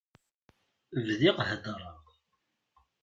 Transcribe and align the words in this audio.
Bdiɣ 1.07 1.37
heddreɣ. 1.49 2.03